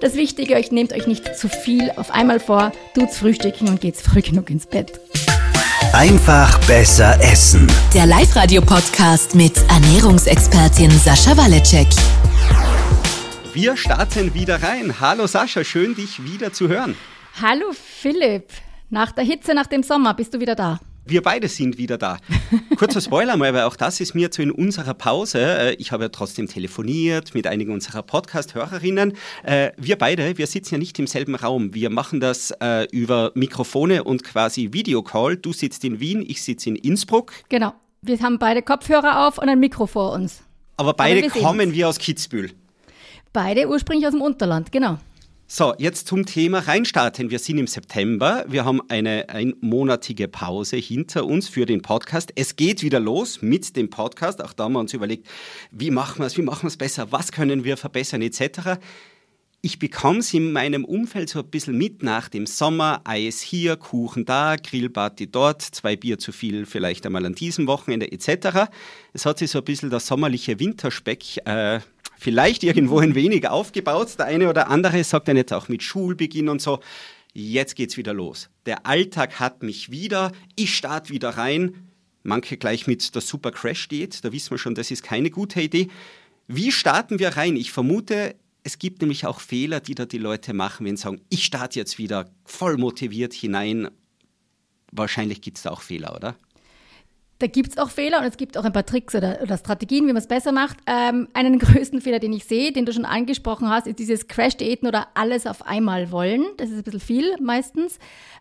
[0.00, 4.02] Das Wichtige, euch nehmt euch nicht zu viel auf einmal vor, tut's frühstücken und geht's
[4.02, 5.00] früh genug ins Bett.
[5.94, 7.66] Einfach besser essen.
[7.94, 11.86] Der Live-Radio-Podcast mit Ernährungsexpertin Sascha Waleczek.
[13.54, 15.00] Wir starten wieder rein.
[15.00, 16.94] Hallo Sascha, schön dich wieder zu hören.
[17.40, 18.50] Hallo Philipp.
[18.90, 20.78] Nach der Hitze, nach dem Sommer bist du wieder da.
[21.08, 22.18] Wir beide sind wieder da.
[22.76, 25.38] Kurzer Spoiler mal, weil auch das ist mir zu in unserer Pause.
[25.38, 29.12] Äh, ich habe ja trotzdem telefoniert mit einigen unserer Podcast-Hörerinnen.
[29.44, 31.74] Äh, wir beide, wir sitzen ja nicht im selben Raum.
[31.74, 35.36] Wir machen das äh, über Mikrofone und quasi Videocall.
[35.36, 37.32] Du sitzt in Wien, ich sitze in Innsbruck.
[37.50, 37.72] Genau.
[38.02, 40.42] Wir haben beide Kopfhörer auf und ein Mikro vor uns.
[40.76, 42.50] Aber beide Aber wir kommen wir aus Kitzbühel.
[43.32, 44.98] Beide ursprünglich aus dem Unterland, genau.
[45.48, 47.30] So, jetzt zum Thema reinstarten.
[47.30, 48.44] Wir sind im September.
[48.48, 52.32] Wir haben eine einmonatige Pause hinter uns für den Podcast.
[52.34, 54.42] Es geht wieder los mit dem Podcast.
[54.42, 55.28] Auch da haben wir uns überlegt,
[55.70, 58.80] wie machen wir es, wie machen wir es besser, was können wir verbessern etc.
[59.62, 63.02] Ich bekomme es in meinem Umfeld so ein bisschen mit nach dem Sommer.
[63.04, 68.10] Eis hier, Kuchen da, Grillparty dort, zwei Bier zu viel vielleicht einmal an diesem Wochenende
[68.10, 68.68] etc.
[69.12, 71.78] Es hat sich so ein bisschen der sommerliche Winterspeck äh,
[72.18, 74.18] vielleicht irgendwo ein wenig aufgebaut.
[74.18, 76.80] Der eine oder andere sagt dann jetzt auch mit Schulbeginn und so,
[77.32, 78.48] jetzt geht's wieder los.
[78.64, 81.90] Der Alltag hat mich wieder, ich starte wieder rein.
[82.22, 85.60] Manche gleich mit der Super Crash steht, da wissen wir schon, das ist keine gute
[85.60, 85.88] Idee.
[86.48, 87.56] Wie starten wir rein?
[87.56, 91.20] Ich vermute, es gibt nämlich auch Fehler, die da die Leute machen, wenn sie sagen,
[91.28, 93.88] ich starte jetzt wieder voll motiviert hinein.
[94.90, 96.36] Wahrscheinlich gibt es da auch Fehler, oder?
[97.38, 100.04] Da gibt es auch Fehler und es gibt auch ein paar Tricks oder, oder Strategien,
[100.04, 100.78] wie man es besser macht.
[100.86, 104.88] Ähm, einen größten Fehler, den ich sehe, den du schon angesprochen hast, ist dieses Crash-Diäten
[104.88, 106.44] oder alles auf einmal wollen.
[106.56, 107.98] Das ist ein bisschen viel meistens.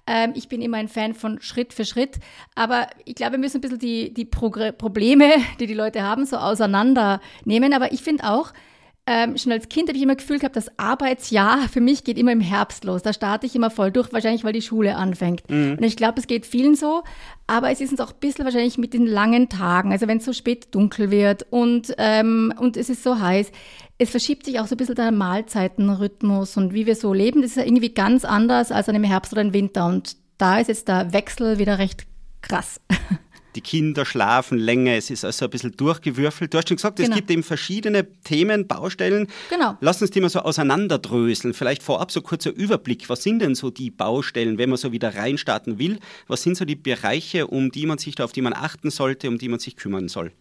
[0.08, 2.20] Ähm, ich bin immer ein Fan von Schritt für Schritt.
[2.56, 5.30] Aber ich glaube, wir müssen ein bisschen die, die Probleme,
[5.60, 7.74] die die Leute haben, so auseinandernehmen.
[7.74, 8.54] Aber ich finde auch,
[9.08, 12.32] ähm, schon als Kind habe ich immer Gefühl gehabt, das Arbeitsjahr für mich geht immer
[12.32, 13.04] im Herbst los.
[13.04, 15.48] Da starte ich immer voll durch, wahrscheinlich weil die Schule anfängt.
[15.50, 15.74] Mhm.
[15.74, 17.04] Und ich glaube, es geht vielen so,
[17.46, 20.26] aber es ist uns auch ein bisschen wahrscheinlich mit den langen Tagen, also wenn es
[20.26, 23.52] so spät dunkel wird und, ähm, und es ist so heiß.
[24.00, 27.42] Es verschiebt sich auch so ein bisschen der Mahlzeitenrhythmus und wie wir so leben.
[27.42, 29.86] Das ist ja irgendwie ganz anders als an einem Herbst oder einem Winter.
[29.86, 32.08] Und da ist jetzt der Wechsel wieder recht
[32.42, 32.82] krass.
[33.56, 36.54] die Kinder schlafen länger, es ist also ein bisschen durchgewürfelt.
[36.54, 37.10] Du hast schon gesagt, genau.
[37.10, 39.28] es gibt eben verschiedene Themen, Baustellen.
[39.50, 39.78] Genau.
[39.82, 41.54] Lass uns die mal so auseinanderdröseln.
[41.54, 43.10] Vielleicht vorab so kurzer Überblick.
[43.10, 46.00] Was sind denn so die Baustellen, wenn man so wieder reinstarten will?
[46.28, 49.38] Was sind so die Bereiche, um die man sich, auf die man achten sollte, um
[49.38, 50.32] die man sich kümmern soll?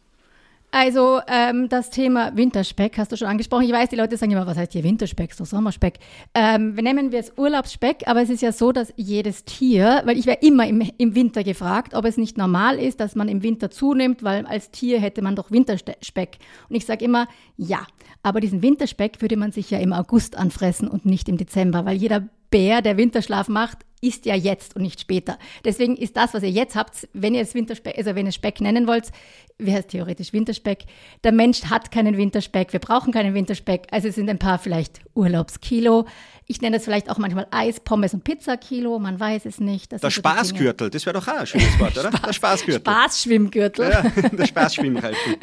[0.76, 3.62] Also ähm, das Thema Winterspeck hast du schon angesprochen.
[3.62, 6.00] Ich weiß, die Leute sagen immer, was heißt hier Winterspeck, so Sommerspeck.
[6.34, 10.18] Ähm, wir nennen wir es Urlaubsspeck, aber es ist ja so, dass jedes Tier, weil
[10.18, 13.44] ich werde immer im, im Winter gefragt, ob es nicht normal ist, dass man im
[13.44, 16.38] Winter zunimmt, weil als Tier hätte man doch Winterspeck.
[16.68, 17.86] Und ich sage immer, ja,
[18.22, 21.97] aber diesen Winterspeck würde man sich ja im August anfressen und nicht im Dezember, weil
[21.97, 25.38] jeder Bär, der Winterschlaf macht, ist ja jetzt und nicht später.
[25.64, 28.60] Deswegen ist das, was ihr jetzt habt, wenn ihr es Winterspeck, also wenn ihr Speck
[28.60, 29.10] nennen wollt,
[29.58, 30.84] wäre es theoretisch Winterspeck.
[31.25, 33.86] Der Mensch hat keinen Winterspeck, wir brauchen keinen Winterspeck.
[33.91, 36.04] Also es sind ein paar vielleicht Urlaubskilo.
[36.47, 39.93] Ich nenne es vielleicht auch manchmal Eis, Pommes und Pizza-Kilo, man weiß es nicht.
[39.93, 42.10] Das der Spaßgürtel, das wäre doch auch ein schönes Wort, oder?
[42.12, 42.81] Spaß, der Spaßgürtel.
[42.81, 43.91] Spaßschwimmgürtel.
[43.91, 45.37] Ja, der Spaßschwimmreifen.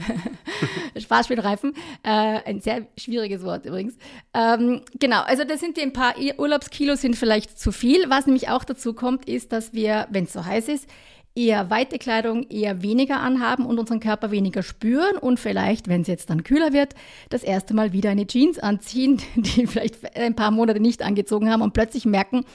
[0.97, 1.73] Spaßschwimmreifen,
[2.03, 3.97] äh, ein sehr schwieriges Wort übrigens.
[4.33, 8.09] Ähm, genau, also das sind die ein paar Urlaubskilos sind vielleicht zu viel.
[8.09, 10.87] Was nämlich auch dazu kommt, ist, dass wir, wenn es so heiß ist,
[11.35, 16.07] eher weite Kleidung eher weniger anhaben und unseren Körper weniger spüren und vielleicht, wenn es
[16.07, 16.93] jetzt dann kühler wird,
[17.29, 21.61] das erste Mal wieder eine Jeans anziehen, die vielleicht ein paar Monate nicht angezogen haben
[21.61, 22.45] und plötzlich merken,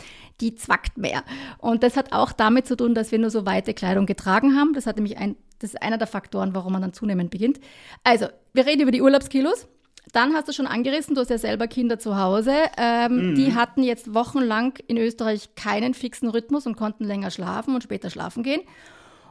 [0.40, 1.22] die zwackt mehr.
[1.58, 4.74] Und das hat auch damit zu tun, dass wir nur so weite Kleidung getragen haben.
[4.74, 7.58] Das hat nämlich ein, das ist einer der Faktoren, warum man dann zunehmend beginnt.
[8.04, 9.66] Also, wir reden über die Urlaubskilos.
[10.12, 12.54] Dann hast du schon angerissen, du hast ja selber Kinder zu Hause.
[12.78, 13.34] Ähm, mhm.
[13.34, 18.10] Die hatten jetzt wochenlang in Österreich keinen fixen Rhythmus und konnten länger schlafen und später
[18.10, 18.60] schlafen gehen.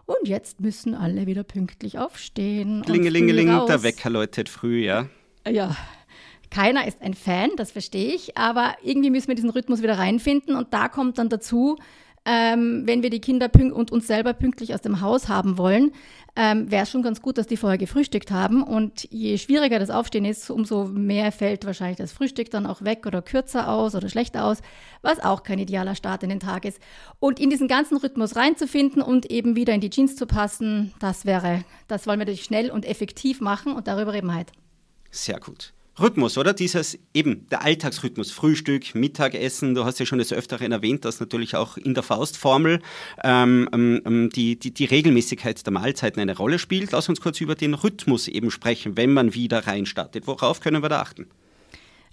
[0.06, 2.84] Und jetzt müssen alle wieder pünktlich aufstehen.
[2.86, 5.08] Klingelingeling, der Wecker läutet früh, ja.
[5.48, 5.76] Ja,
[6.52, 10.56] keiner ist ein Fan, das verstehe ich, aber irgendwie müssen wir diesen Rhythmus wieder reinfinden
[10.56, 11.78] und da kommt dann dazu,
[12.26, 15.92] ähm, wenn wir die Kinder und uns selber pünktlich aus dem Haus haben wollen,
[16.36, 18.64] ähm, wäre es schon ganz gut, dass die vorher gefrühstückt haben.
[18.64, 23.06] Und je schwieriger das Aufstehen ist, umso mehr fällt wahrscheinlich das Frühstück dann auch weg
[23.06, 24.62] oder kürzer aus oder schlechter aus,
[25.02, 26.80] was auch kein idealer Start in den Tag ist.
[27.20, 31.26] Und in diesen ganzen Rhythmus reinzufinden und eben wieder in die Jeans zu passen, das
[31.26, 34.54] wäre, das wollen wir natürlich schnell und effektiv machen und darüber reden wir heute.
[35.12, 35.75] Sehr gut.
[36.00, 36.54] Rhythmus, oder?
[36.54, 39.76] Dieses eben der Alltagsrhythmus, Frühstück, Mittagessen.
[39.76, 42.82] Du hast ja schon des Öfteren erwähnt, dass natürlich auch in der Faustformel
[43.24, 46.92] ähm, ähm, die, die, die Regelmäßigkeit der Mahlzeiten eine Rolle spielt.
[46.92, 50.28] Lass uns kurz über den Rhythmus eben sprechen, wenn man wieder reinstartet.
[50.28, 51.28] Worauf können wir da achten?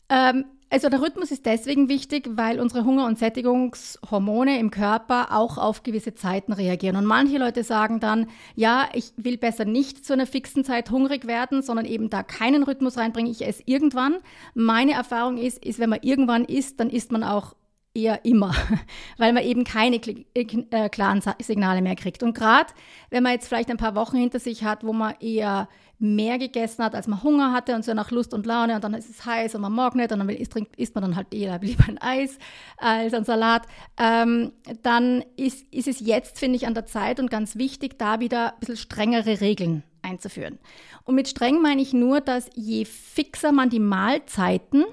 [0.09, 5.59] Ähm, Also der Rhythmus ist deswegen wichtig, weil unsere Hunger- und Sättigungshormone im Körper auch
[5.59, 6.97] auf gewisse Zeiten reagieren.
[6.97, 11.27] Und manche Leute sagen dann, ja, ich will besser nicht zu einer fixen Zeit hungrig
[11.27, 14.17] werden, sondern eben da keinen Rhythmus reinbringen, ich esse irgendwann.
[14.55, 17.55] Meine Erfahrung ist, ist, wenn man irgendwann isst, dann isst man auch
[17.93, 18.55] eher immer,
[19.19, 22.23] weil man eben keine äh, klaren Signale mehr kriegt.
[22.23, 22.73] Und gerade
[23.11, 25.69] wenn man jetzt vielleicht ein paar Wochen hinter sich hat, wo man eher
[26.03, 28.95] mehr gegessen hat, als man Hunger hatte und so nach Lust und Laune und dann
[28.95, 31.59] ist es heiß und man mag nicht und dann isst, isst man dann halt eher
[31.61, 32.39] lieber ein Eis
[32.77, 33.63] als ein Salat,
[33.99, 34.53] ähm,
[34.83, 38.55] dann ist, ist es jetzt, finde ich, an der Zeit und ganz wichtig, da wieder
[38.55, 40.59] ein bisschen strengere Regeln einzuführen.
[41.05, 44.85] Und mit streng meine ich nur, dass je fixer man die Mahlzeiten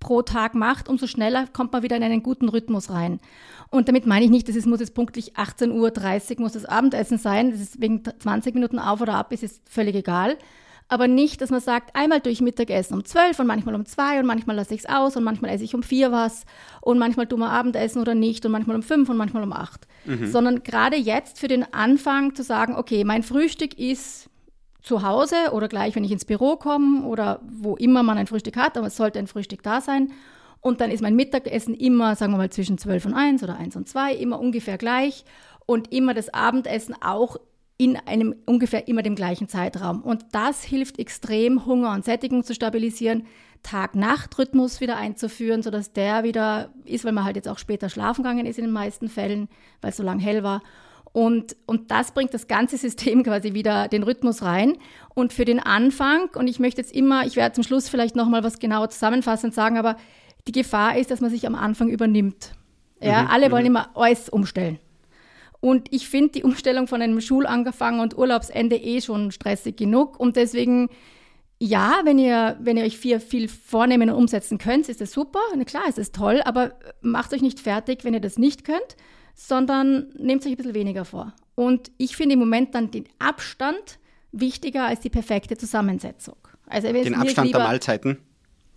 [0.00, 3.20] pro Tag macht, umso schneller kommt man wieder in einen guten Rhythmus rein.
[3.70, 7.18] Und damit meine ich nicht, dass es muss jetzt punktlich 18.30 Uhr muss das Abendessen
[7.18, 7.50] sein.
[7.50, 10.38] Das ist wegen 20 Minuten auf oder ab, ist es völlig egal.
[10.90, 14.26] Aber nicht, dass man sagt, einmal durch Mittagessen um 12 und manchmal um 2 und
[14.26, 16.46] manchmal lasse ich es aus und manchmal esse ich um 4 was
[16.80, 19.86] und manchmal tun wir Abendessen oder nicht und manchmal um 5 und manchmal um 8.
[20.06, 20.26] Mhm.
[20.28, 24.30] Sondern gerade jetzt für den Anfang zu sagen, okay, mein Frühstück ist
[24.82, 28.56] zu Hause oder gleich, wenn ich ins Büro komme oder wo immer man ein Frühstück
[28.56, 30.12] hat, aber es sollte ein Frühstück da sein.
[30.68, 33.74] Und dann ist mein Mittagessen immer, sagen wir mal, zwischen 12 und 1 oder 1
[33.76, 35.24] und 2, immer ungefähr gleich.
[35.66, 37.36] Und immer das Abendessen auch
[37.78, 40.02] in einem ungefähr immer dem gleichen Zeitraum.
[40.02, 43.26] Und das hilft extrem, Hunger und Sättigung zu stabilisieren,
[43.62, 48.46] Tag-Nacht-Rhythmus wieder einzuführen, sodass der wieder ist, weil man halt jetzt auch später schlafen gegangen
[48.46, 49.48] ist in den meisten Fällen,
[49.80, 50.62] weil es so lang hell war.
[51.12, 54.76] Und, und das bringt das ganze System quasi wieder den Rhythmus rein.
[55.14, 58.44] Und für den Anfang, und ich möchte jetzt immer, ich werde zum Schluss vielleicht nochmal
[58.44, 59.96] was genauer zusammenfassend sagen, aber
[60.48, 62.52] die Gefahr ist, dass man sich am Anfang übernimmt.
[63.00, 63.68] Ja, mhm, alle wollen mhm.
[63.68, 64.78] immer alles umstellen.
[65.60, 70.18] Und ich finde die Umstellung von einem Schulanfang und Urlaubsende eh schon stressig genug.
[70.18, 70.88] Und deswegen,
[71.58, 75.40] ja, wenn ihr, wenn ihr euch viel, viel vornehmen und umsetzen könnt, ist das super.
[75.56, 78.96] Na klar, ist toll, aber macht euch nicht fertig, wenn ihr das nicht könnt
[79.38, 81.32] sondern nehmt euch ein bisschen weniger vor.
[81.54, 83.98] Und ich finde im Moment dann den Abstand
[84.32, 86.36] wichtiger als die perfekte Zusammensetzung.
[86.66, 88.18] Also den Abstand lieber, der Mahlzeiten?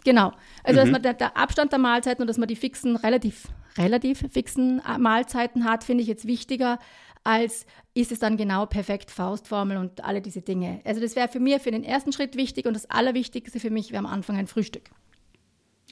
[0.04, 0.34] Genau.
[0.64, 0.84] Also mhm.
[0.84, 4.82] dass man der, der, Abstand der Mahlzeiten und dass man die fixen, relativ, relativ fixen
[4.88, 6.80] äh, Mahlzeiten hat, finde ich jetzt wichtiger,
[7.24, 10.82] als ist es dann genau perfekt Faustformel und alle diese Dinge.
[10.86, 13.92] Also das wäre für mich für den ersten Schritt wichtig und das Allerwichtigste für mich
[13.92, 14.90] wäre am Anfang ein Frühstück.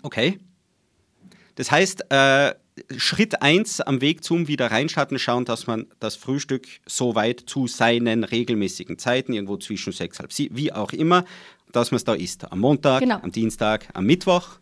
[0.02, 0.40] Okay.
[1.56, 2.54] Das heißt, äh,
[2.96, 7.68] Schritt 1 am Weg zum wieder reinstarten, schauen, dass man das Frühstück so weit zu
[7.68, 11.26] seinen regelmäßigen Zeiten, irgendwo zwischen 6, halb 7, wie auch immer,
[11.72, 12.52] dass man es da isst.
[12.52, 13.20] Am Montag, genau.
[13.22, 14.60] am Dienstag, am Mittwoch.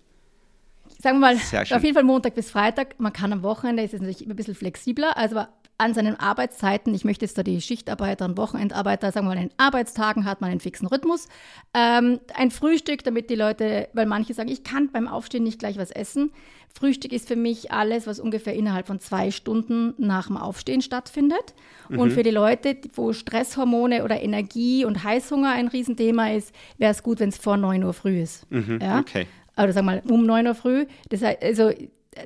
[1.00, 3.00] Sagen wir mal, auf jeden Fall Montag bis Freitag.
[3.00, 5.44] Man kann am Wochenende, ist es natürlich ein bisschen flexibler, also
[5.80, 9.50] an seinen Arbeitszeiten, ich möchte jetzt da die Schichtarbeiter und Wochenendarbeiter, sagen wir mal, in
[9.50, 11.28] den Arbeitstagen hat man einen fixen Rhythmus.
[11.76, 15.78] Ähm, ein Frühstück, damit die Leute, weil manche sagen, ich kann beim Aufstehen nicht gleich
[15.78, 16.32] was essen.
[16.74, 21.54] Frühstück ist für mich alles, was ungefähr innerhalb von zwei Stunden nach dem Aufstehen stattfindet.
[21.90, 22.00] Mhm.
[22.00, 27.04] Und für die Leute, wo Stresshormone oder Energie und Heißhunger ein Riesenthema ist, wäre es
[27.04, 28.50] gut, wenn es vor 9 Uhr früh ist.
[28.52, 29.00] Mhm, ja?
[29.00, 29.28] Okay.
[29.56, 30.86] Oder sagen wir mal um 9 Uhr früh.
[31.10, 31.72] Das heißt, also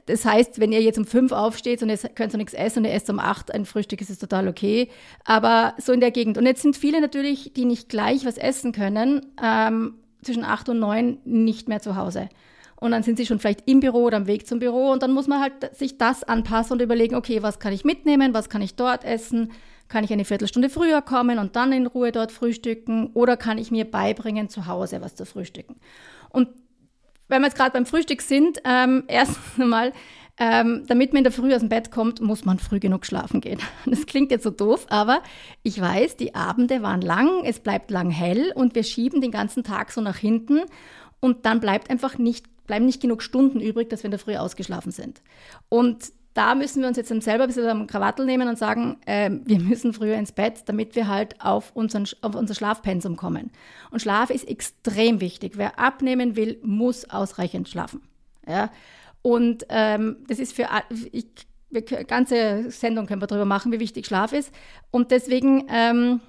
[0.06, 2.86] das heißt, wenn ihr jetzt um fünf aufsteht und ihr könnt so nichts essen und
[2.86, 4.90] ihr esst um acht ein Frühstück, ist es total okay.
[5.26, 6.38] Aber so in der Gegend.
[6.38, 10.80] Und jetzt sind viele natürlich, die nicht gleich was essen können, ähm, zwischen acht und
[10.80, 12.30] neun nicht mehr zu Hause.
[12.76, 15.14] Und dann sind sie schon vielleicht im Büro oder am Weg zum Büro und dann
[15.14, 18.64] muss man halt sich das anpassen und überlegen, okay, was kann ich mitnehmen, was kann
[18.64, 19.52] ich dort essen,
[19.88, 23.70] kann ich eine Viertelstunde früher kommen und dann in Ruhe dort frühstücken oder kann ich
[23.70, 25.76] mir beibringen, zu Hause was zu frühstücken.
[26.30, 26.48] Und
[27.32, 29.94] wenn wir jetzt gerade beim Frühstück sind, ähm, erstens einmal,
[30.38, 33.42] ähm, damit man in der Früh aus dem Bett kommt, muss man früh genug schlafen
[33.42, 33.60] gehen.
[33.86, 35.22] Das klingt jetzt so doof, aber
[35.64, 39.64] ich weiß, die Abende waren lang, es bleibt lang hell und wir schieben den ganzen
[39.64, 40.62] Tag so nach hinten
[41.20, 44.36] und dann bleibt einfach nicht, bleiben nicht genug Stunden übrig, dass wir in der Früh
[44.36, 45.22] ausgeschlafen sind.
[45.70, 49.30] Und da müssen wir uns jetzt selber ein bisschen am Krawattel nehmen und sagen, äh,
[49.44, 53.52] wir müssen früher ins Bett, damit wir halt auf, unseren, auf unser Schlafpensum kommen.
[53.92, 55.54] Und Schlaf ist extrem wichtig.
[55.56, 58.02] Wer abnehmen will, muss ausreichend schlafen.
[58.48, 58.72] Ja?
[59.22, 60.68] Und ähm, das ist für
[61.12, 61.26] ich,
[61.70, 64.54] wir, ganze Sendung können wir darüber machen, wie wichtig Schlaf ist.
[64.90, 66.22] Und deswegen ähm,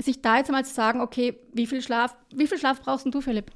[0.00, 3.20] sich da jetzt mal zu sagen, okay, wie viel Schlaf, wie viel Schlaf brauchst du,
[3.20, 3.50] Philipp?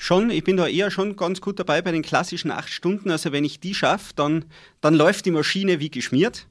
[0.00, 3.10] Schon, ich bin da eher schon ganz gut dabei bei den klassischen acht Stunden.
[3.10, 4.44] Also wenn ich die schaffe, dann,
[4.80, 6.46] dann läuft die Maschine wie geschmiert.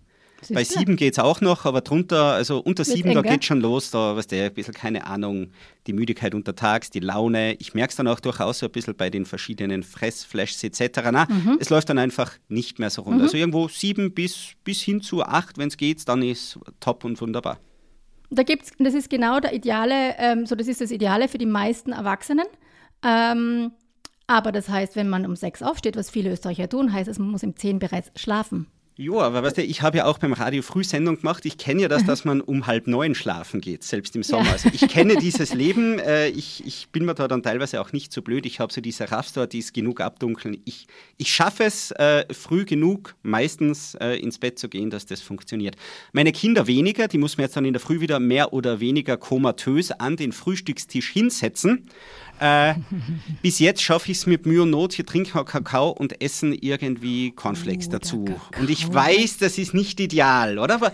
[0.49, 3.45] Bei sieben geht es auch noch, aber drunter, also unter Wird sieben, eng, da geht
[3.45, 5.51] schon los, da was der ein bisschen, keine Ahnung,
[5.87, 7.55] die Müdigkeit untertags, die Laune.
[7.55, 10.99] Ich merke es dann auch durchaus so ein bisschen bei den verschiedenen Fressflashs etc.
[11.11, 11.57] Na, mhm.
[11.61, 13.17] Es läuft dann einfach nicht mehr so rund.
[13.17, 13.23] Mhm.
[13.23, 17.19] Also irgendwo sieben bis, bis hin zu acht, wenn es geht, dann ist top und
[17.21, 17.59] wunderbar.
[18.29, 21.45] Da gibt's, das ist genau der ideale, ähm, so das ist das Ideale für die
[21.45, 22.45] meisten Erwachsenen.
[23.03, 23.71] Ähm,
[24.29, 27.29] Aber das heißt, wenn man um sechs aufsteht, was viele Österreicher tun, heißt es, man
[27.29, 28.67] muss um zehn bereits schlafen.
[28.99, 31.45] Ja, aber weißt du, ich habe ja auch beim Radio Frühsendung gemacht.
[31.45, 34.47] Ich kenne ja das, dass man um halb neun schlafen geht, selbst im Sommer.
[34.47, 34.51] Ja.
[34.53, 35.99] Also ich kenne dieses Leben.
[35.99, 38.47] Äh, ich, ich bin mir da dann teilweise auch nicht so blöd.
[38.47, 40.57] Ich habe so diese Raffstor, die ist genug abdunkeln.
[40.65, 40.87] Ich,
[41.17, 45.75] ich schaffe es äh, früh genug, meistens äh, ins Bett zu gehen, dass das funktioniert.
[46.11, 49.15] Meine Kinder weniger, die muss man jetzt dann in der Früh wieder mehr oder weniger
[49.15, 51.87] komatös an den Frühstückstisch hinsetzen.
[52.39, 52.75] Äh,
[53.41, 54.93] bis jetzt schaffe ich es mit Mühe und Not.
[54.93, 58.25] Hier trinken wir Kakao und essen irgendwie Cornflakes oh, dazu.
[58.59, 60.75] Und ich weiß, das ist nicht ideal, oder?
[60.75, 60.91] Aber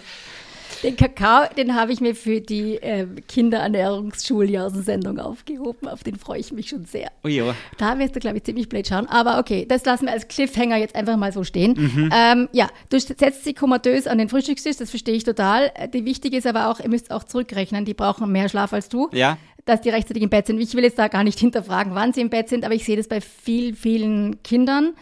[0.82, 5.88] den Kakao, den habe ich mir für die äh, Kinderernährungsschuljahrensendung aufgehoben.
[5.88, 7.12] Auf den freue ich mich schon sehr.
[7.24, 7.54] Oh ja.
[7.78, 9.08] Da wirst du, glaube ich, ziemlich blöd schauen.
[9.08, 11.74] Aber okay, das lassen wir als Cliffhanger jetzt einfach mal so stehen.
[11.78, 12.10] Mhm.
[12.14, 15.72] Ähm, ja, du setzt sie komatös an den Frühstückstisch, das verstehe ich total.
[15.76, 18.90] Äh, die wichtig ist aber auch, ihr müsst auch zurückrechnen, die brauchen mehr Schlaf als
[18.90, 19.10] du.
[19.12, 20.60] Ja dass die rechtzeitig im Bett sind.
[20.60, 22.98] Ich will jetzt da gar nicht hinterfragen, wann sie im Bett sind, aber ich sehe
[22.98, 24.94] das bei vielen, vielen Kindern,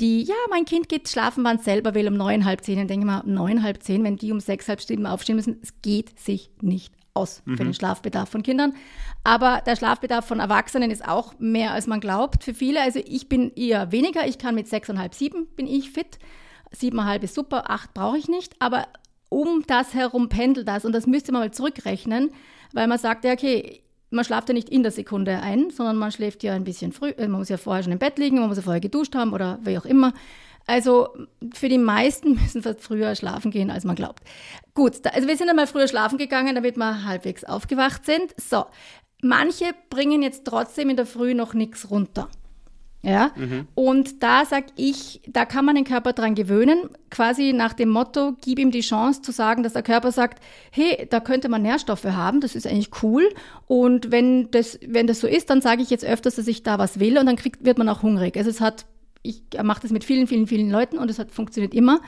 [0.00, 2.78] die, ja, mein Kind geht schlafen, wann es selber will, um neun, halb zehn.
[2.78, 5.58] Dann denke ich mal, neun, halb zehn, wenn die um sechs, halb sieben aufstehen müssen,
[5.62, 7.56] es geht sich nicht aus mhm.
[7.56, 8.74] für den Schlafbedarf von Kindern.
[9.24, 12.80] Aber der Schlafbedarf von Erwachsenen ist auch mehr, als man glaubt für viele.
[12.80, 14.26] Also ich bin eher weniger.
[14.26, 16.18] Ich kann mit sechseinhalb, sieben bin ich fit.
[16.70, 18.54] Siebeneinhalb ist super, acht brauche ich nicht.
[18.60, 18.86] Aber
[19.28, 20.84] um das herum pendelt das.
[20.84, 22.30] Und das müsste man mal zurückrechnen,
[22.72, 26.12] weil man sagt, ja, okay, man schlaft ja nicht in der Sekunde ein, sondern man
[26.12, 27.10] schläft ja ein bisschen früh.
[27.10, 29.32] Äh, man muss ja vorher schon im Bett liegen, man muss ja vorher geduscht haben
[29.32, 30.12] oder wie auch immer.
[30.66, 31.08] Also
[31.54, 34.22] für die meisten müssen wir früher schlafen gehen, als man glaubt.
[34.74, 38.34] Gut, da, also wir sind einmal früher schlafen gegangen, damit wir halbwegs aufgewacht sind.
[38.36, 38.66] So,
[39.22, 42.28] manche bringen jetzt trotzdem in der Früh noch nichts runter.
[43.02, 43.30] Ja?
[43.36, 43.68] Mhm.
[43.74, 48.36] Und da sag ich, da kann man den Körper dran gewöhnen, quasi nach dem Motto,
[48.42, 52.04] gib ihm die Chance zu sagen, dass der Körper sagt, hey, da könnte man Nährstoffe
[52.04, 53.28] haben, das ist eigentlich cool.
[53.66, 56.78] Und wenn das, wenn das so ist, dann sage ich jetzt öfters, dass ich da
[56.78, 58.36] was will und dann kriegt, wird man auch hungrig.
[58.36, 58.86] Also es hat,
[59.22, 62.00] ich mache das mit vielen, vielen, vielen Leuten und es hat funktioniert immer.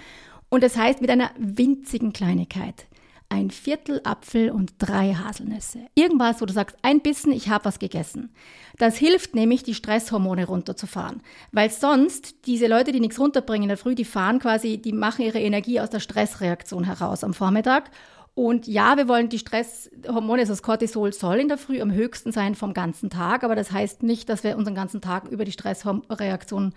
[0.49, 2.87] Und das heißt mit einer winzigen Kleinigkeit
[3.31, 5.79] ein Viertel Apfel und drei Haselnüsse.
[5.95, 8.35] Irgendwas, wo du sagst, ein Bissen, ich habe was gegessen.
[8.77, 11.23] Das hilft nämlich, die Stresshormone runterzufahren.
[11.53, 15.25] Weil sonst, diese Leute, die nichts runterbringen in der Früh, die fahren quasi, die machen
[15.25, 17.91] ihre Energie aus der Stressreaktion heraus am Vormittag.
[18.35, 22.33] Und ja, wir wollen die Stresshormone, also das Cortisol soll in der Früh am höchsten
[22.33, 25.53] sein vom ganzen Tag, aber das heißt nicht, dass wir unseren ganzen Tag über die
[25.53, 26.73] Stressreaktion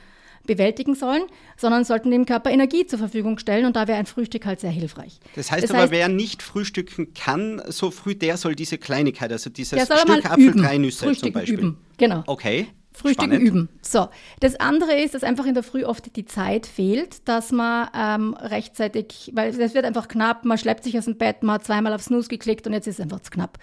[0.46, 1.24] bewältigen sollen,
[1.58, 4.72] sondern sollten dem Körper Energie zur Verfügung stellen und da wäre ein Frühstück halt sehr
[4.72, 5.20] hilfreich.
[5.36, 9.32] Das heißt das aber, heißt, wer nicht frühstücken kann so früh, der soll diese Kleinigkeit,
[9.32, 10.62] also dieses Stück Apfel, üben.
[10.62, 11.60] drei Nüsse Frühstück zum Beispiel.
[11.60, 11.78] Üben.
[11.98, 12.24] Genau.
[12.28, 12.68] Okay.
[12.96, 13.48] Frühstücken Spannend.
[13.50, 13.70] üben.
[13.82, 14.10] So.
[14.40, 18.34] Das andere ist, dass einfach in der Früh oft die Zeit fehlt, dass man ähm,
[18.36, 21.94] rechtzeitig, weil es wird einfach knapp, man schleppt sich aus dem Bett, man hat zweimal
[21.94, 23.58] auf Snooze geklickt und jetzt ist es einfach zu knapp.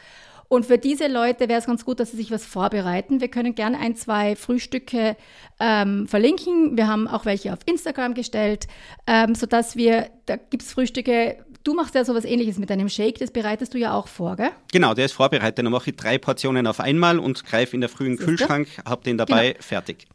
[0.50, 3.21] Und für diese Leute wäre es ganz gut, dass sie sich was vorbereiten.
[3.21, 5.16] Wir können gerne ein, zwei Frühstücke
[5.61, 6.76] ähm, verlinken.
[6.76, 8.66] Wir haben auch welche auf Instagram gestellt,
[9.07, 13.19] ähm, sodass wir, da gibt es Frühstücke, Du machst ja sowas ähnliches mit deinem Shake,
[13.19, 14.49] das bereitest du ja auch vor, gell?
[14.73, 15.59] Genau, der ist vorbereitet.
[15.59, 19.19] Dann mache ich drei Portionen auf einmal und greife in der frühen Kühlschrank, habe den
[19.19, 19.62] dabei, genau.
[19.62, 20.07] fertig.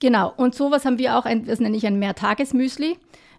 [0.00, 2.96] Genau, und sowas haben wir auch, ein, das nenne ich ein Mehrtagesmüsli.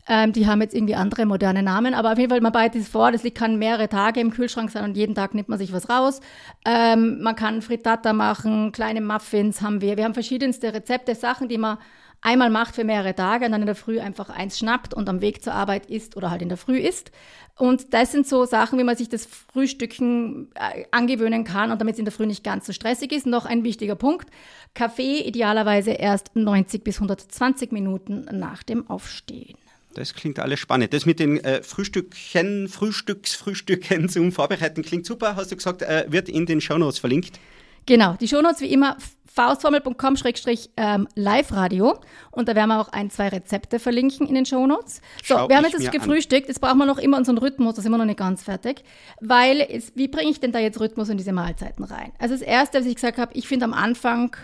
[0.08, 2.88] Ähm, die haben jetzt irgendwie andere moderne Namen, aber auf jeden Fall, man bereitet es
[2.88, 5.90] vor, das kann mehrere Tage im Kühlschrank sein und jeden Tag nimmt man sich was
[5.90, 6.22] raus.
[6.66, 9.98] Ähm, man kann Frittata machen, kleine Muffins haben wir.
[9.98, 11.78] Wir haben verschiedenste Rezepte, Sachen, die man
[12.22, 15.22] einmal macht für mehrere Tage und dann in der Früh einfach eins schnappt und am
[15.22, 17.12] Weg zur Arbeit isst oder halt in der Früh isst.
[17.58, 21.96] Und das sind so Sachen, wie man sich das Frühstücken äh, angewöhnen kann und damit
[21.96, 23.26] es in der Früh nicht ganz so stressig ist.
[23.26, 24.30] Noch ein wichtiger Punkt.
[24.74, 29.58] Kaffee idealerweise erst 90 bis 120 Minuten nach dem Aufstehen.
[29.94, 30.94] Das klingt alles spannend.
[30.94, 35.36] Das mit den äh, Frühstückchen, Frühstücksfrühstücken zum Vorbereiten klingt super.
[35.36, 37.40] Hast du gesagt, äh, wird in den Shownotes verlinkt?
[37.86, 38.98] Genau, die Shownotes wie immer
[39.38, 42.00] faustformel.com-live-radio
[42.32, 44.96] und da werden wir auch ein, zwei Rezepte verlinken in den Shownotes.
[45.24, 47.84] So, Schau wir haben jetzt das gefrühstückt, jetzt brauchen wir noch immer unseren Rhythmus, da
[47.84, 48.84] sind wir noch nicht ganz fertig,
[49.22, 52.14] weil, es, wie bringe ich denn da jetzt Rhythmus in diese Mahlzeiten rein?
[52.18, 54.36] Also das Erste, was ich gesagt habe, ich finde am Anfang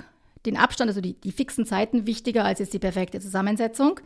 [0.45, 3.99] den Abstand, also die, die fixen Zeiten wichtiger als jetzt die perfekte Zusammensetzung.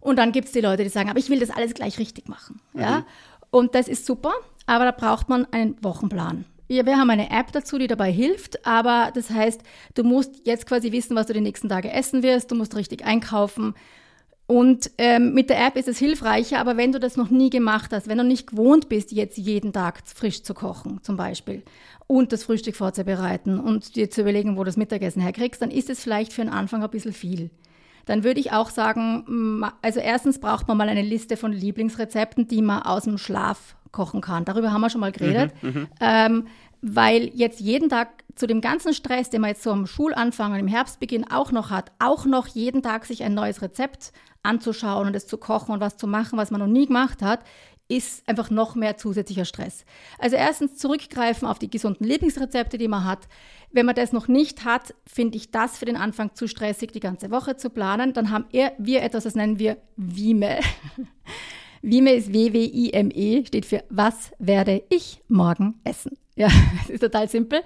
[0.00, 2.28] Und dann gibt es die Leute, die sagen, aber ich will das alles gleich richtig
[2.28, 2.60] machen.
[2.72, 2.80] Mhm.
[2.80, 3.06] Ja?
[3.50, 4.32] Und das ist super,
[4.66, 6.44] aber da braucht man einen Wochenplan.
[6.70, 9.62] Ja, wir haben eine App dazu, die dabei hilft, aber das heißt,
[9.94, 13.06] du musst jetzt quasi wissen, was du die nächsten Tage essen wirst, du musst richtig
[13.06, 13.74] einkaufen.
[14.46, 17.90] Und ähm, mit der App ist es hilfreicher, aber wenn du das noch nie gemacht
[17.92, 21.62] hast, wenn du nicht gewohnt bist, jetzt jeden Tag frisch zu kochen, zum Beispiel,
[22.06, 25.90] und das Frühstück vorzubereiten und dir zu überlegen, wo du das Mittagessen herkriegst, dann ist
[25.90, 27.50] es vielleicht für den Anfang ein bisschen viel
[28.08, 32.62] dann würde ich auch sagen, also erstens braucht man mal eine Liste von Lieblingsrezepten, die
[32.62, 34.44] man aus dem Schlaf kochen kann.
[34.44, 35.52] Darüber haben wir schon mal geredet.
[35.62, 35.88] Mhm, mhm.
[36.00, 36.46] ähm,
[36.80, 40.60] weil jetzt jeden Tag zu dem ganzen Stress, den man jetzt so am Schulanfang und
[40.60, 44.12] im Herbstbeginn auch noch hat, auch noch jeden Tag sich ein neues Rezept
[44.42, 47.40] anzuschauen und es zu kochen und was zu machen, was man noch nie gemacht hat,
[47.88, 49.84] ist einfach noch mehr zusätzlicher Stress.
[50.18, 53.28] Also erstens zurückgreifen auf die gesunden Lieblingsrezepte, die man hat.
[53.72, 57.00] Wenn man das noch nicht hat, finde ich das für den Anfang zu stressig, die
[57.00, 58.12] ganze Woche zu planen.
[58.12, 60.60] Dann haben wir etwas, das nennen wir Wime.
[61.80, 66.18] Wime ist W-W-I-M-E, steht für Was werde ich morgen essen?
[66.36, 67.62] Ja, das ist total simpel.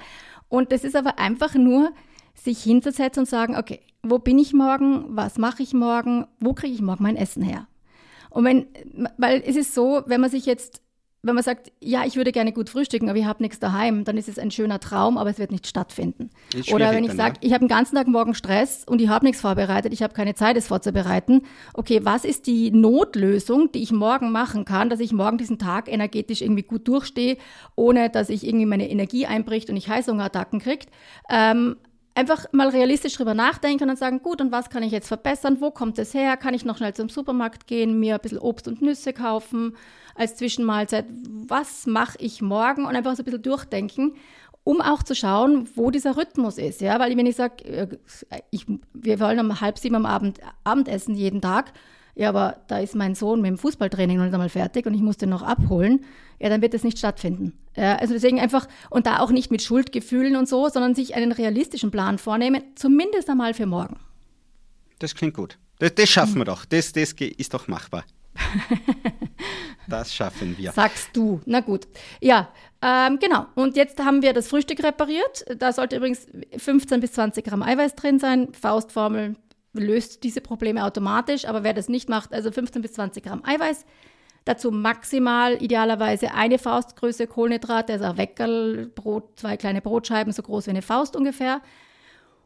[0.48, 1.92] Und das ist aber einfach nur,
[2.34, 5.04] sich hinzusetzen und sagen, okay, wo bin ich morgen?
[5.08, 6.26] Was mache ich morgen?
[6.40, 7.66] Wo kriege ich morgen mein Essen her?
[8.32, 8.66] Und wenn,
[9.18, 10.80] weil es ist so, wenn man sich jetzt,
[11.24, 14.16] wenn man sagt, ja, ich würde gerne gut frühstücken, aber ich habe nichts daheim, dann
[14.16, 16.30] ist es ein schöner Traum, aber es wird nicht stattfinden.
[16.72, 19.40] Oder wenn ich sage, ich habe den ganzen Tag morgen Stress und ich habe nichts
[19.40, 21.42] vorbereitet, ich habe keine Zeit, es vorzubereiten.
[21.74, 25.92] Okay, was ist die Notlösung, die ich morgen machen kann, dass ich morgen diesen Tag
[25.92, 27.36] energetisch irgendwie gut durchstehe,
[27.76, 30.86] ohne dass ich irgendwie meine Energie einbricht und ich Heißhungerattacken kriege?
[31.30, 31.76] Ähm,
[32.14, 35.58] einfach mal realistisch drüber nachdenken und sagen, gut, und was kann ich jetzt verbessern?
[35.60, 36.36] Wo kommt es her?
[36.36, 39.76] Kann ich noch schnell zum Supermarkt gehen, mir ein bisschen Obst und Nüsse kaufen
[40.14, 41.06] als Zwischenmahlzeit?
[41.46, 42.84] Was mache ich morgen?
[42.84, 44.14] Und einfach so ein bisschen durchdenken,
[44.64, 46.80] um auch zu schauen, wo dieser Rhythmus ist.
[46.80, 47.88] Ja, weil wenn ich sage, äh,
[48.92, 51.72] wir wollen um halb sieben am Abend Abendessen jeden Tag,
[52.14, 55.00] ja, aber da ist mein Sohn mit dem Fußballtraining noch nicht einmal fertig und ich
[55.00, 56.04] muss den noch abholen,
[56.38, 57.58] ja, dann wird das nicht stattfinden.
[57.76, 61.32] Ja, also deswegen einfach, und da auch nicht mit Schuldgefühlen und so, sondern sich einen
[61.32, 63.98] realistischen Plan vornehmen, zumindest einmal für morgen.
[64.98, 65.58] Das klingt gut.
[65.78, 66.64] Das, das schaffen wir doch.
[66.64, 68.04] Das, das ist doch machbar.
[69.88, 70.72] das schaffen wir.
[70.72, 71.40] Sagst du.
[71.44, 71.88] Na gut.
[72.20, 72.50] Ja,
[72.82, 73.46] ähm, genau.
[73.54, 75.44] Und jetzt haben wir das Frühstück repariert.
[75.58, 76.26] Da sollte übrigens
[76.56, 78.52] 15 bis 20 Gramm Eiweiß drin sein.
[78.52, 79.36] Faustformel
[79.72, 83.84] löst diese Probleme automatisch, aber wer das nicht macht, also 15 bis 20 Gramm Eiweiß,
[84.44, 90.70] dazu maximal idealerweise eine Faustgröße Kohlenhydrate, also Weckerl, Brot, zwei kleine Brotscheiben, so groß wie
[90.70, 91.62] eine Faust ungefähr.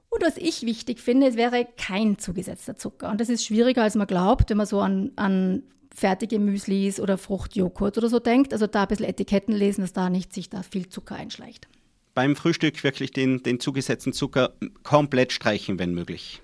[0.09, 3.11] Und was ich wichtig finde, es wäre kein zugesetzter Zucker.
[3.11, 7.18] Und das ist schwieriger, als man glaubt, wenn man so an, an fertige Müslis oder
[7.18, 8.52] Fruchtjoghurt oder so denkt.
[8.52, 11.69] Also da ein bisschen Etiketten lesen, dass da nicht sich da viel Zucker einschleicht.
[12.15, 16.41] Beim Frühstück wirklich den, den zugesetzten Zucker komplett streichen, wenn möglich.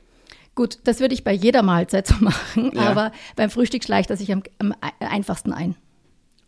[0.55, 2.83] Gut, das würde ich bei jeder Mahlzeit so machen, ja.
[2.83, 5.77] aber beim Frühstück schleicht er sich am, am einfachsten ein.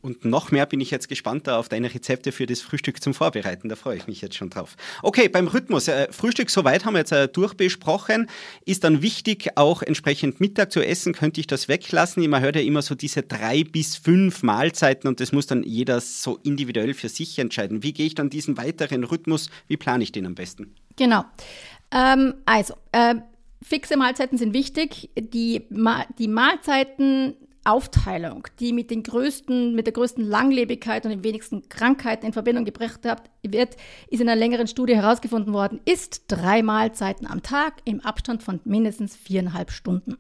[0.05, 3.71] Und noch mehr bin ich jetzt gespannt auf deine Rezepte für das Frühstück zum Vorbereiten.
[3.71, 4.77] Da freue ich mich jetzt schon drauf.
[5.03, 5.89] Okay, beim Rhythmus.
[5.89, 8.29] Äh, Frühstück soweit haben wir jetzt äh, durchbesprochen.
[8.67, 11.15] Ist dann wichtig, auch entsprechend Mittag zu essen.
[11.15, 12.29] Könnte ich das weglassen?
[12.29, 16.03] Man hört ja immer so diese drei bis fünf Mahlzeiten und das muss dann jeder
[16.03, 17.83] so individuell für sich entscheiden.
[17.83, 19.49] Wie gehe ich dann diesen weiteren Rhythmus?
[19.69, 20.75] Wie plane ich den am besten?
[20.97, 21.25] Genau.
[21.91, 23.15] Ähm, also, äh,
[23.65, 25.09] Fixe Mahlzeiten sind wichtig.
[25.19, 31.67] Die, Ma die Mahlzeitenaufteilung, die mit, den größten, mit der größten Langlebigkeit und den wenigsten
[31.71, 33.01] Krankheiten in Verbindung gebracht
[33.43, 33.77] wird,
[34.11, 38.61] ist in einer längeren Studie herausgefunden worden, ist drei Mahlzeiten am Tag im Abstand von
[38.65, 40.19] mindestens viereinhalb Stunden.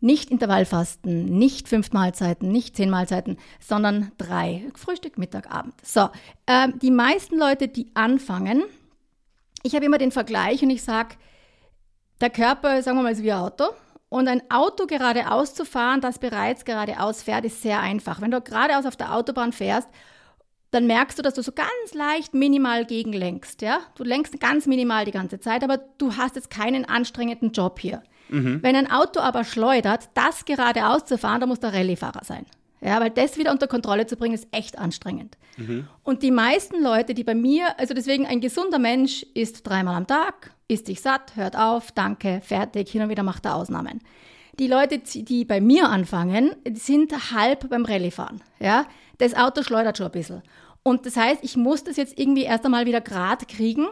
[0.00, 4.68] Nicht Intervallfasten, nicht fünf Mahlzeiten, nicht zehn Mahlzeiten, sondern drei.
[4.74, 5.74] Frühstück, Mittag, Abend.
[5.84, 6.08] So,
[6.46, 8.64] äh, die meisten Leute, die anfangen,
[9.62, 11.14] ich habe immer den Vergleich und ich sage,
[12.22, 13.64] der Körper, sagen wir mal, ist wie ein Auto.
[14.08, 18.20] Und ein Auto geradeaus zu fahren, das bereits geradeaus fährt, ist sehr einfach.
[18.20, 19.88] Wenn du geradeaus auf der Autobahn fährst,
[20.70, 23.62] dann merkst du, dass du so ganz leicht minimal gegenlenkst.
[23.62, 23.80] Ja?
[23.94, 28.02] Du lenkst ganz minimal die ganze Zeit, aber du hast jetzt keinen anstrengenden Job hier.
[28.28, 28.62] Mhm.
[28.62, 32.46] Wenn ein Auto aber schleudert, das geradeaus zu fahren, da muss der Rallyefahrer sein.
[32.80, 35.36] Ja, weil das wieder unter Kontrolle zu bringen, ist echt anstrengend.
[35.56, 35.86] Mhm.
[36.02, 40.06] Und die meisten Leute, die bei mir, also deswegen ein gesunder Mensch isst dreimal am
[40.06, 44.00] Tag, isst sich satt, hört auf, danke, fertig, hin und wieder macht er Ausnahmen.
[44.58, 48.42] Die Leute, die bei mir anfangen, sind halb beim Rallyefahren.
[48.60, 48.86] Ja?
[49.18, 50.42] Das Auto schleudert schon ein bisschen.
[50.82, 53.86] Und das heißt, ich muss das jetzt irgendwie erst einmal wieder grad kriegen,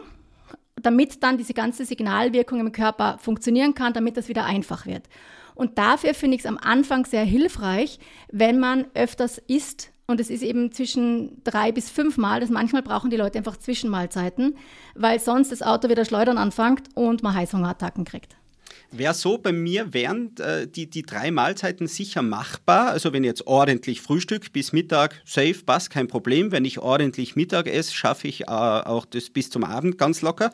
[0.75, 5.07] damit dann diese ganze Signalwirkung im Körper funktionieren kann, damit das wieder einfach wird.
[5.55, 7.99] Und dafür finde ich es am Anfang sehr hilfreich,
[8.31, 9.91] wenn man öfters isst.
[10.11, 12.41] Und es ist eben zwischen drei bis fünf Mal.
[12.41, 14.55] Das manchmal brauchen die Leute einfach Zwischenmahlzeiten,
[14.93, 18.35] weil sonst das Auto wieder schleudern anfängt und man Heißhungerattacken kriegt.
[18.93, 22.89] Wäre so bei mir wären äh, die, die drei Mahlzeiten sicher machbar.
[22.89, 26.51] Also wenn ich jetzt ordentlich Frühstück bis Mittag, safe, passt, kein Problem.
[26.51, 30.51] Wenn ich ordentlich Mittag esse, schaffe ich äh, auch das bis zum Abend ganz locker.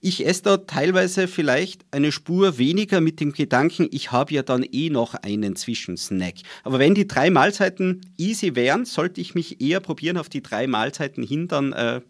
[0.00, 4.62] Ich esse da teilweise vielleicht eine Spur weniger mit dem Gedanken, ich habe ja dann
[4.62, 6.34] eh noch einen Zwischensnack.
[6.62, 10.68] Aber wenn die drei Mahlzeiten easy wären, sollte ich mich eher probieren, auf die drei
[10.68, 12.00] Mahlzeiten hin dann äh,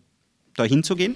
[0.57, 1.15] dahin zu gehen?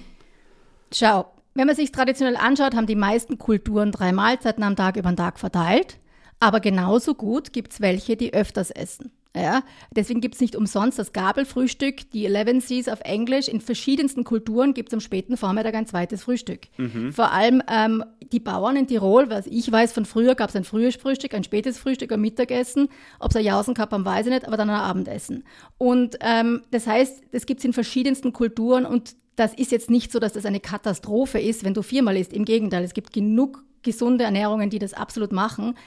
[0.91, 5.09] Schau, wenn man sich traditionell anschaut, haben die meisten Kulturen drei Mahlzeiten am Tag über
[5.09, 5.99] den Tag verteilt.
[6.39, 9.11] Aber genauso gut gibt es welche, die öfters essen.
[9.35, 9.63] Ja,
[9.93, 13.49] deswegen gibt es nicht umsonst das Gabelfrühstück, die Eleven Seas auf Englisch.
[13.49, 16.67] In verschiedensten Kulturen gibt es am späten Vormittag ein zweites Frühstück.
[16.77, 17.11] Mhm.
[17.11, 20.63] Vor allem ähm, die Bauern in Tirol, was ich weiß von früher, gab es ein
[20.63, 22.87] frühes Frühstück, ein spätes Frühstück, ein Mittagessen.
[23.19, 25.43] Ob es ein Jausen haben, weiß ich nicht, aber dann ein Abendessen.
[25.77, 30.11] Und ähm, das heißt, das gibt es in verschiedensten Kulturen und das ist jetzt nicht
[30.11, 32.33] so, dass das eine Katastrophe ist, wenn du viermal isst.
[32.33, 35.77] Im Gegenteil, es gibt genug gesunde Ernährungen, die das absolut machen.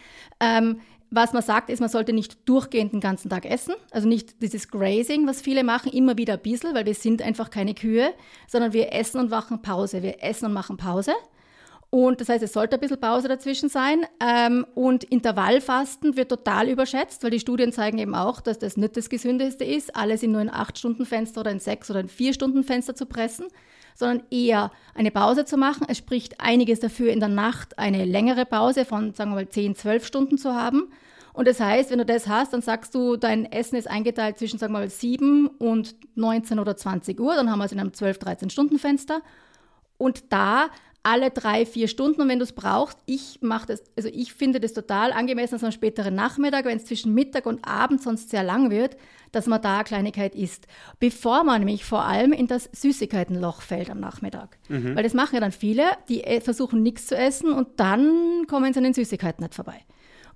[0.41, 0.81] Ähm,
[1.11, 3.75] was man sagt, ist, man sollte nicht durchgehend den ganzen Tag essen.
[3.91, 7.51] Also nicht dieses Grazing, was viele machen, immer wieder ein bisschen, weil wir sind einfach
[7.51, 8.13] keine Kühe,
[8.47, 10.03] sondern wir essen und machen Pause.
[10.03, 11.13] Wir essen und machen Pause.
[11.91, 14.05] Und das heißt, es sollte ein bisschen Pause dazwischen sein.
[14.21, 18.97] Ähm, und Intervallfasten wird total überschätzt, weil die Studien zeigen eben auch, dass das nicht
[18.97, 23.07] das Gesündeste ist, alles in nur ein 8-Stunden-Fenster oder ein 6- oder ein 4-Stunden-Fenster zu
[23.07, 23.47] pressen,
[23.95, 25.87] sondern eher eine Pause zu machen.
[25.89, 29.75] Es spricht einiges dafür, in der Nacht eine längere Pause von, sagen wir mal, 10,
[29.75, 30.93] 12 Stunden zu haben.
[31.33, 34.59] Und das heißt, wenn du das hast, dann sagst du, dein Essen ist eingeteilt zwischen,
[34.59, 37.35] sagen wir mal, 7 und 19 oder 20 Uhr.
[37.35, 39.23] Dann haben wir es in einem 12, 13 Stunden Fenster.
[39.99, 40.69] Und da
[41.09, 42.21] alle drei, vier Stunden.
[42.21, 45.65] Und wenn du es brauchst, ich mache das, also ich finde das total angemessen, dass
[45.65, 48.97] am späteren Nachmittag, wenn es zwischen Mittag und Abend sonst sehr lang wird,
[49.33, 50.67] dass man da eine Kleinigkeit isst.
[51.01, 54.59] Bevor man nämlich vor allem in das Süßigkeitenloch fällt am Nachmittag.
[54.69, 54.95] Mhm.
[54.95, 58.73] Weil das machen ja dann viele, die äh, versuchen nichts zu essen und dann kommen
[58.73, 59.81] sie an den Süßigkeiten nicht vorbei.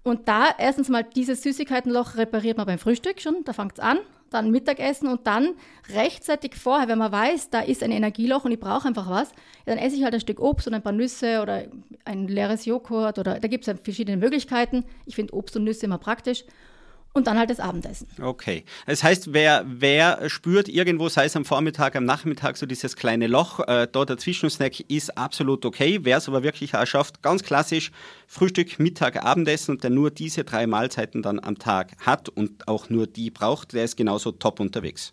[0.03, 3.99] Und da erstens mal dieses Süßigkeitenloch repariert man beim Frühstück schon, da fängt es an
[4.33, 5.55] dann Mittagessen und dann
[5.95, 9.33] rechtzeitig vorher, wenn man weiß, da ist ein Energieloch und ich brauche einfach was,
[9.67, 11.65] dann esse ich halt ein Stück Obst und ein paar Nüsse oder
[12.05, 14.85] ein leeres Joghurt oder da gibt es verschiedene Möglichkeiten.
[15.07, 16.45] Ich finde Obst und Nüsse immer praktisch
[17.13, 18.09] und dann halt das Abendessen.
[18.21, 18.65] Okay.
[18.87, 23.27] Das heißt, wer, wer spürt irgendwo, sei es am Vormittag, am Nachmittag, so dieses kleine
[23.27, 26.01] Loch, äh, da der Zwischensnack ist absolut okay.
[26.03, 27.93] Wer es aber wirklich auch schafft, ganz klassisch,
[28.27, 32.89] Frühstück, Mittag, Abendessen und der nur diese drei Mahlzeiten dann am Tag hat und auch
[32.89, 35.13] nur die braucht, der ist genauso top unterwegs.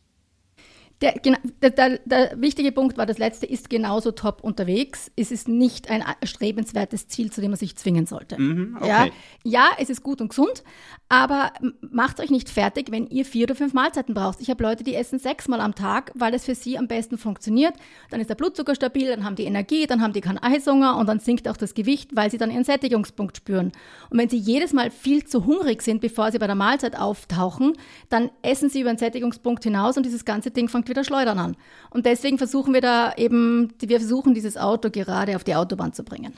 [1.02, 1.14] Der,
[1.62, 5.10] der, der, wichtige Punkt war, das letzte ist genauso top unterwegs.
[5.16, 8.38] Es ist nicht ein erstrebenswertes Ziel, zu dem man sich zwingen sollte.
[8.38, 8.88] Mhm, okay.
[8.88, 9.08] ja,
[9.46, 10.62] ja, es ist gut und gesund,
[11.08, 14.42] aber macht euch nicht fertig, wenn ihr vier oder fünf Mahlzeiten braucht.
[14.42, 17.76] Ich habe Leute, die essen sechsmal am Tag, weil es für sie am besten funktioniert.
[18.10, 21.08] Dann ist der Blutzucker stabil, dann haben die Energie, dann haben die keinen Eishunger und
[21.08, 23.72] dann sinkt auch das Gewicht, weil sie dann ihren Sättigungspunkt spüren.
[24.10, 27.74] Und wenn sie jedes Mal viel zu hungrig sind, bevor sie bei der Mahlzeit auftauchen,
[28.10, 31.58] dann essen sie über den Sättigungspunkt hinaus und dieses ganze Ding fängt wieder Schleudern an.
[31.90, 36.04] Und deswegen versuchen wir da eben, wir versuchen dieses Auto gerade auf die Autobahn zu
[36.04, 36.34] bringen.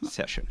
[0.00, 0.44] Sehr schön.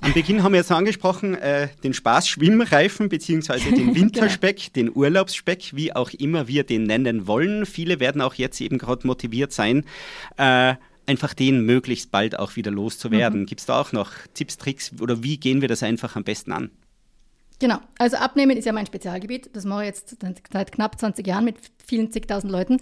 [0.00, 4.72] Am Beginn haben wir jetzt angesprochen, äh, den Spaß Schwimmreifen beziehungsweise den Winterspeck, genau.
[4.74, 7.66] den Urlaubsspeck, wie auch immer wir den nennen wollen.
[7.66, 9.84] Viele werden auch jetzt eben gerade motiviert sein,
[10.38, 10.74] äh,
[11.06, 13.40] einfach den möglichst bald auch wieder loszuwerden.
[13.40, 13.46] Mhm.
[13.46, 16.52] Gibt es da auch noch Tipps, Tricks oder wie gehen wir das einfach am besten
[16.52, 16.70] an?
[17.60, 19.50] Genau, also Abnehmen ist ja mein Spezialgebiet.
[19.54, 20.16] Das mache ich jetzt
[20.52, 22.78] seit knapp 20 Jahren mit vielen zigtausend Leuten.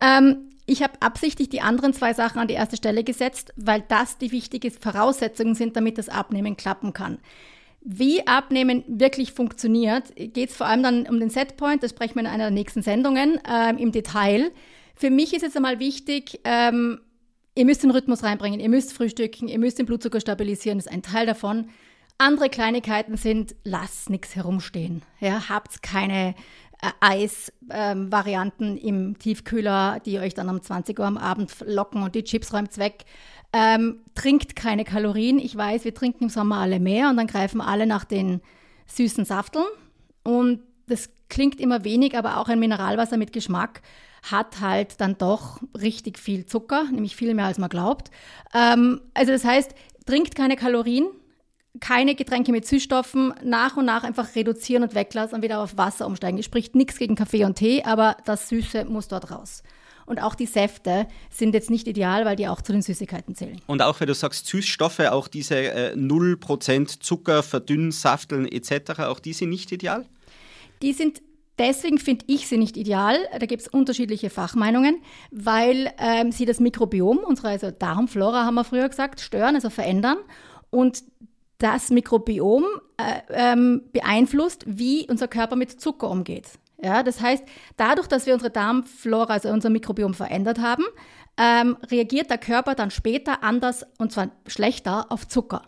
[0.00, 4.16] Ähm, ich habe absichtlich die anderen zwei Sachen an die erste Stelle gesetzt, weil das
[4.16, 7.18] die wichtigen Voraussetzungen sind, damit das Abnehmen klappen kann.
[7.82, 12.22] Wie Abnehmen wirklich funktioniert, geht es vor allem dann um den Setpoint, das sprechen wir
[12.22, 14.52] in einer der nächsten Sendungen ähm, im Detail.
[14.94, 17.00] Für mich ist jetzt einmal wichtig, ähm,
[17.54, 20.92] ihr müsst den Rhythmus reinbringen, ihr müsst frühstücken, ihr müsst den Blutzucker stabilisieren, das ist
[20.92, 21.68] ein Teil davon.
[22.18, 25.02] Andere Kleinigkeiten sind, lasst nichts herumstehen.
[25.20, 26.34] Ja, habt keine
[26.80, 32.14] äh, Eisvarianten ähm, im Tiefkühler, die euch dann um 20 Uhr am Abend locken und
[32.14, 33.04] die Chips räumt weg.
[33.52, 35.38] Ähm, trinkt keine Kalorien.
[35.38, 38.40] Ich weiß, wir trinken im Sommer alle mehr und dann greifen alle nach den
[38.86, 39.66] süßen Safteln.
[40.22, 43.82] Und das klingt immer wenig, aber auch ein Mineralwasser mit Geschmack
[44.30, 48.10] hat halt dann doch richtig viel Zucker, nämlich viel mehr als man glaubt.
[48.54, 49.74] Ähm, also das heißt,
[50.06, 51.06] trinkt keine Kalorien,
[51.80, 56.06] keine Getränke mit Süßstoffen, nach und nach einfach reduzieren und weglassen und wieder auf Wasser
[56.06, 56.38] umsteigen.
[56.38, 59.62] Es spricht nichts gegen Kaffee und Tee, aber das Süße muss dort raus.
[60.06, 63.60] Und auch die Säfte sind jetzt nicht ideal, weil die auch zu den Süßigkeiten zählen.
[63.66, 69.18] Und auch wenn du sagst Süßstoffe, auch diese äh, 0% Zucker, verdünnen, safteln etc., auch
[69.18, 70.04] die sind nicht ideal?
[70.82, 71.22] Die sind
[71.56, 73.16] Deswegen finde ich sie nicht ideal.
[73.38, 78.64] Da gibt es unterschiedliche Fachmeinungen, weil ähm, sie das Mikrobiom, unsere also Darmflora haben wir
[78.64, 80.18] früher gesagt, stören, also verändern.
[80.70, 81.04] Und
[81.58, 82.64] das Mikrobiom
[82.96, 86.50] äh, ähm, beeinflusst, wie unser Körper mit Zucker umgeht.
[86.82, 87.44] Ja, das heißt,
[87.76, 90.84] dadurch, dass wir unsere Darmflora, also unser Mikrobiom verändert haben,
[91.36, 95.62] ähm, reagiert der Körper dann später anders und zwar schlechter auf Zucker.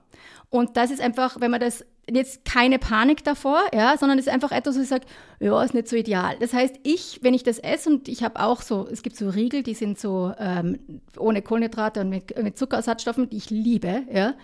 [0.51, 4.33] Und das ist einfach, wenn man das jetzt keine Panik davor, ja, sondern es ist
[4.33, 5.07] einfach etwas, wo ich sage,
[5.41, 6.37] ja, ist nicht so ideal.
[6.39, 9.29] Das heißt, ich, wenn ich das esse und ich habe auch so, es gibt so
[9.29, 10.79] Riegel, die sind so ähm,
[11.19, 14.35] ohne Kohlenhydrate und mit, mit Zuckerersatzstoffen, die ich liebe, ja,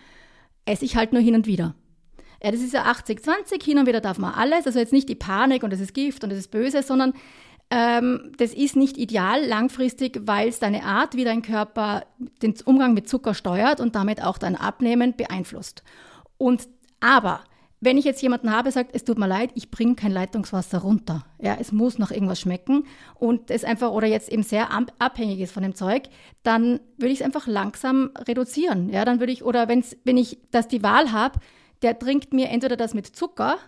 [0.65, 1.75] esse ich halt nur hin und wieder.
[2.43, 4.67] Ja, das ist ja 80-20, hin und wieder darf man alles.
[4.67, 7.15] Also jetzt nicht die Panik und das ist Gift und das ist böse, sondern
[7.71, 12.05] ähm, das ist nicht ideal langfristig, weil es deine Art, wie dein Körper
[12.43, 15.83] den Umgang mit Zucker steuert und damit auch dein Abnehmen beeinflusst.
[16.37, 16.69] Und
[17.01, 17.45] aber
[17.83, 21.27] wenn ich jetzt jemanden habe, sagt, es tut mir leid, ich bringe kein Leitungswasser runter.
[21.41, 22.85] Ja, es muss noch irgendwas schmecken
[23.17, 24.69] und es einfach oder jetzt eben sehr
[25.01, 26.05] abhängig ist von dem Zeug,
[26.45, 28.89] dann würde ich es einfach langsam reduzieren.
[28.89, 31.41] Ja, dann würde ich oder wenn's, wenn ich das die Wahl habe,
[31.83, 33.59] der trinkt mir entweder das mit Zucker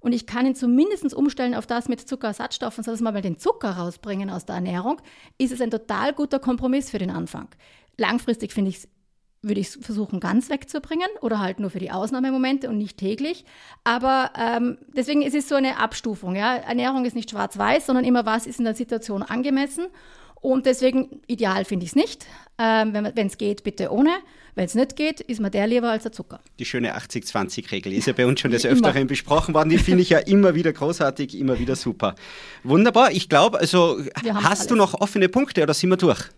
[0.00, 3.70] und ich kann ihn zumindest umstellen auf das mit Zuckerersatzstoffen, sodass wir mal den Zucker
[3.70, 5.00] rausbringen aus der Ernährung,
[5.38, 7.48] ist es ein total guter Kompromiss für den Anfang.
[7.96, 8.88] Langfristig finde ich es
[9.46, 13.44] würde ich versuchen, ganz wegzubringen oder halt nur für die Ausnahmemomente und nicht täglich.
[13.84, 16.36] Aber ähm, deswegen ist es so eine Abstufung.
[16.36, 16.56] Ja?
[16.56, 19.86] Ernährung ist nicht schwarz-weiß, sondern immer, was ist in der Situation angemessen.
[20.40, 22.26] Und deswegen ideal finde ich es nicht.
[22.58, 24.10] Ähm, wenn es geht, bitte ohne.
[24.54, 26.40] Wenn es nicht geht, ist mir der lieber als der Zucker.
[26.58, 29.68] Die schöne 80-20-Regel ist ja bei uns schon des Öfteren besprochen worden.
[29.68, 32.14] Die finde ich ja immer wieder großartig, immer wieder super.
[32.62, 33.10] Wunderbar.
[33.12, 36.30] Ich glaube, also hast du noch offene Punkte oder sind wir durch?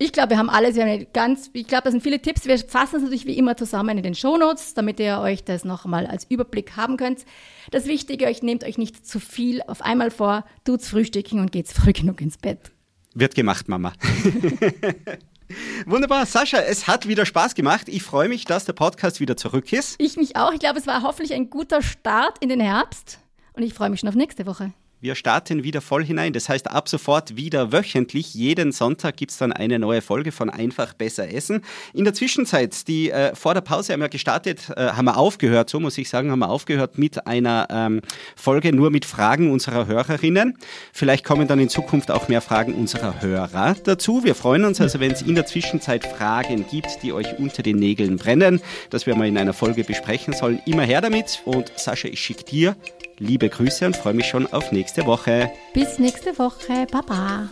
[0.00, 0.76] Ich glaube, wir haben alles.
[0.76, 2.46] Wir haben ganz, ich glaube, das sind viele Tipps.
[2.46, 6.06] Wir fassen es natürlich wie immer zusammen in den Shownotes, damit ihr euch das nochmal
[6.06, 7.24] als Überblick haben könnt.
[7.72, 11.72] Das Wichtige, euch nehmt euch nicht zu viel auf einmal vor, tut's frühstücken und geht's
[11.72, 12.70] früh genug ins Bett.
[13.14, 13.92] Wird gemacht, Mama.
[15.86, 17.88] Wunderbar, Sascha, es hat wieder Spaß gemacht.
[17.88, 19.96] Ich freue mich, dass der Podcast wieder zurück ist.
[19.98, 20.52] Ich mich auch.
[20.52, 23.18] Ich glaube, es war hoffentlich ein guter Start in den Herbst
[23.54, 24.72] und ich freue mich schon auf nächste Woche.
[25.00, 26.32] Wir starten wieder voll hinein.
[26.32, 28.34] Das heißt, ab sofort wieder wöchentlich.
[28.34, 31.62] Jeden Sonntag gibt es dann eine neue Folge von Einfach besser essen.
[31.94, 35.70] In der Zwischenzeit, die äh, vor der Pause haben wir gestartet, äh, haben wir aufgehört,
[35.70, 38.00] so muss ich sagen, haben wir aufgehört mit einer ähm,
[38.34, 40.58] Folge nur mit Fragen unserer Hörerinnen.
[40.92, 44.24] Vielleicht kommen dann in Zukunft auch mehr Fragen unserer Hörer dazu.
[44.24, 47.76] Wir freuen uns also, wenn es in der Zwischenzeit Fragen gibt, die euch unter den
[47.76, 50.60] Nägeln brennen, dass wir mal in einer Folge besprechen sollen.
[50.66, 51.40] Immer her damit.
[51.44, 52.76] Und Sascha, ich schicke dir
[53.18, 55.50] liebe Grüße und freue mich schon auf nächste Woche.
[55.74, 56.86] Bis nächste Woche.
[56.90, 57.48] Baba.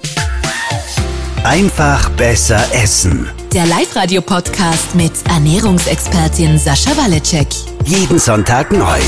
[1.45, 3.29] Einfach besser essen.
[3.53, 7.49] Der Live-Radio-Podcast mit Ernährungsexpertin Sascha Waleczek.
[7.85, 8.99] Jeden Sonntag neu.